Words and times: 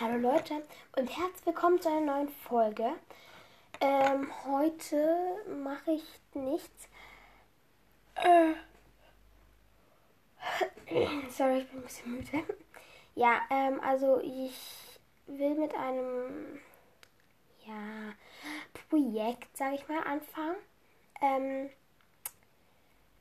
Hallo 0.00 0.16
Leute 0.16 0.62
und 0.96 1.08
herzlich 1.08 1.44
willkommen 1.44 1.80
zu 1.80 1.88
einer 1.88 2.18
neuen 2.18 2.28
Folge. 2.28 2.92
Ähm, 3.80 4.30
heute 4.44 5.42
mache 5.64 5.90
ich 5.90 6.04
nichts. 6.34 6.88
Äh. 8.14 8.54
Sorry, 11.30 11.58
ich 11.58 11.68
bin 11.68 11.80
ein 11.80 11.82
bisschen 11.82 12.12
müde. 12.12 12.44
Ja, 13.16 13.40
ähm, 13.50 13.80
also 13.80 14.20
ich 14.20 15.00
will 15.26 15.56
mit 15.56 15.74
einem 15.74 16.60
ja, 17.66 18.14
Projekt, 18.88 19.56
sage 19.56 19.74
ich 19.74 19.88
mal, 19.88 20.04
anfangen. 20.04 20.58
Ähm, 21.20 21.70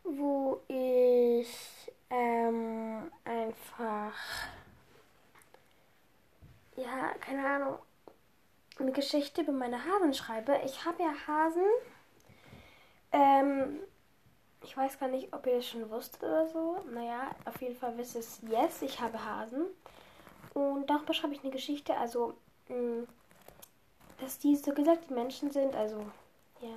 wo 0.03 0.61
ich 0.67 1.91
ähm, 2.11 3.11
einfach 3.25 4.13
ja, 6.77 7.13
keine 7.19 7.45
Ahnung, 7.45 7.79
eine 8.79 8.91
Geschichte 8.91 9.41
über 9.41 9.51
meine 9.51 9.83
Hasen 9.83 10.13
schreibe. 10.13 10.59
Ich 10.63 10.85
habe 10.85 11.03
ja 11.03 11.13
Hasen. 11.27 11.65
Ähm, 13.11 13.79
ich 14.63 14.75
weiß 14.77 14.99
gar 14.99 15.09
nicht, 15.09 15.33
ob 15.33 15.45
ihr 15.47 15.55
das 15.55 15.67
schon 15.67 15.89
wusstet 15.89 16.23
oder 16.23 16.47
so. 16.47 16.83
Naja, 16.91 17.31
auf 17.45 17.61
jeden 17.61 17.75
Fall 17.75 17.97
wisst 17.97 18.15
es 18.15 18.41
yes, 18.43 18.81
ich 18.81 18.99
habe 18.99 19.23
Hasen. 19.23 19.65
Und 20.53 20.89
darüber 20.89 21.13
schreibe 21.13 21.33
ich 21.33 21.43
eine 21.43 21.51
Geschichte, 21.51 21.95
also, 21.97 22.35
mh, 22.69 22.75
mm, 22.75 23.07
dass 24.19 24.39
die 24.39 24.55
so 24.55 24.73
gesagt 24.73 25.09
die 25.09 25.13
Menschen 25.13 25.51
sind, 25.51 25.75
also, 25.75 25.99
ja. 26.61 26.75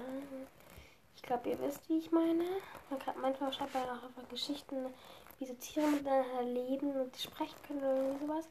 Ich 1.15 1.23
glaube, 1.23 1.51
ihr 1.51 1.59
wisst, 1.61 1.89
wie 1.89 1.99
ich 1.99 2.11
meine. 2.11 2.45
Man 2.89 2.99
kann, 2.99 3.15
manchmal 3.21 3.53
schreibt 3.53 3.75
man 3.75 3.85
auch 3.85 4.03
einfach 4.03 4.29
Geschichten, 4.29 4.87
wie 5.39 5.47
so 5.47 5.55
Tiere 5.55 5.87
miteinander 5.87 6.43
leben 6.43 6.93
und 6.93 7.17
sprechen 7.17 7.57
können 7.67 7.81
oder 7.83 8.19
sowas. 8.19 8.49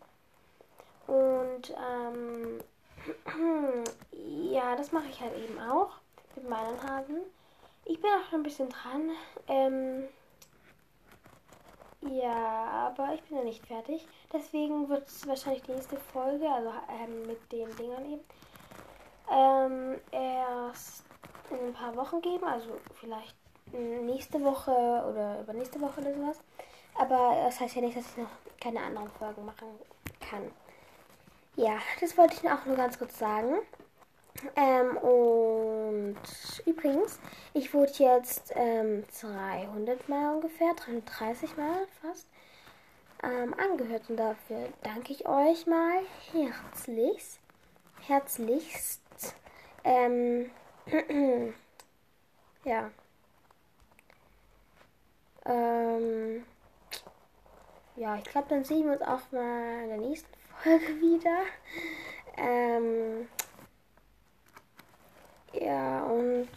Und 1.10 1.74
ähm, 1.76 2.60
ja, 4.52 4.76
das 4.76 4.92
mache 4.92 5.08
ich 5.10 5.20
halt 5.20 5.36
eben 5.38 5.60
auch 5.60 5.90
mit 6.36 6.48
meinen 6.48 6.82
Hasen. 6.84 7.22
Ich 7.86 8.00
bin 8.00 8.12
auch 8.12 8.30
schon 8.30 8.42
ein 8.42 8.44
bisschen 8.44 8.70
dran. 8.70 9.10
Ähm, 9.48 10.08
ja, 12.02 12.92
aber 12.96 13.16
ich 13.16 13.24
bin 13.24 13.38
ja 13.38 13.44
nicht 13.44 13.66
fertig. 13.66 14.08
Deswegen 14.32 14.88
wird 14.88 15.08
es 15.08 15.28
wahrscheinlich 15.28 15.64
die 15.64 15.72
nächste 15.72 15.98
Folge, 15.98 16.48
also 16.48 16.72
ähm, 17.02 17.26
mit 17.26 17.52
den 17.52 17.76
Dingern 17.76 18.06
eben, 18.06 18.24
ähm, 19.32 20.00
erst 20.12 21.06
in 21.50 21.68
ein 21.68 21.74
paar 21.74 21.96
Wochen 21.96 22.22
geben. 22.22 22.44
Also 22.46 22.70
vielleicht 23.00 23.36
nächste 23.72 24.44
Woche 24.44 24.72
oder 24.72 25.42
übernächste 25.42 25.82
Woche 25.82 26.02
oder 26.02 26.14
sowas. 26.14 26.40
Aber 26.94 27.36
das 27.46 27.60
heißt 27.60 27.76
ja 27.76 27.82
nicht, 27.82 27.98
dass 27.98 28.12
ich 28.12 28.18
noch 28.18 28.30
keine 28.62 28.82
anderen 28.82 29.10
Folgen 29.10 29.46
machen 29.46 29.68
kann. 30.20 30.52
Ja, 31.60 31.78
das 32.00 32.18
wollte 32.18 32.36
ich 32.36 32.50
auch 32.50 32.66
nur 32.66 32.78
ganz 32.78 32.98
kurz 32.98 33.20
sagen. 33.20 33.58
Ähm, 34.56 34.96
und 34.96 36.16
übrigens, 36.66 37.20
ich 37.54 37.74
wurde 37.74 37.92
jetzt 37.98 38.54
ähm, 38.56 39.04
300 39.22 40.08
Mal 40.08 40.36
ungefähr, 40.36 40.74
330 40.74 41.58
Mal 41.58 41.86
fast, 42.02 42.28
ähm, 43.24 43.54
angehört. 43.56 44.10
Und 44.10 44.16
dafür 44.16 44.70
danke 44.84 45.12
ich 45.12 45.28
euch 45.28 45.68
mal 45.68 46.00
herzlichst. 46.32 47.42
Herzlichst. 48.08 49.36
Ähm, 49.84 50.52
ja. 52.64 52.90
Ähm, 55.46 56.29
ja, 58.00 58.16
ich 58.16 58.24
glaube, 58.24 58.48
dann 58.50 58.64
sehen 58.64 58.86
wir 58.86 58.94
uns 58.94 59.02
auch 59.02 59.32
mal 59.32 59.84
in 59.84 59.90
der 59.90 59.98
nächsten 59.98 60.30
Folge 60.64 61.02
wieder. 61.02 61.44
Ähm, 62.38 63.28
ja, 65.54 66.04
und 66.04 66.50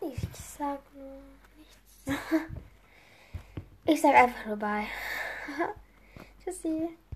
ich 0.00 0.28
sag 0.32 0.78
nichts. 1.56 2.20
Ich 3.88 4.00
sag 4.00 4.16
einfach 4.16 4.46
nur 4.46 4.56
bye. 4.56 4.88
Tschüssi. 6.44 6.96